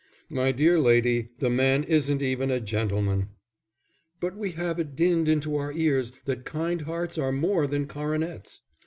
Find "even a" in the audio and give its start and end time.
2.23-2.59